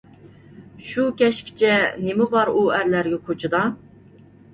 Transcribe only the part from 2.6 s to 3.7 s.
ئەرلەرگە كوچىدا؟